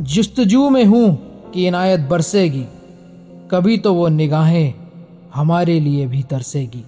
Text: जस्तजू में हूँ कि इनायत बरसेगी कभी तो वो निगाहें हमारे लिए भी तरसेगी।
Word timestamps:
जस्तजू 0.00 0.70
में 0.70 0.84
हूँ 0.84 1.06
कि 1.50 1.66
इनायत 1.66 2.00
बरसेगी 2.00 2.64
कभी 3.50 3.78
तो 3.78 3.94
वो 3.94 4.08
निगाहें 4.08 4.74
हमारे 5.34 5.80
लिए 5.80 6.06
भी 6.06 6.22
तरसेगी। 6.22 6.84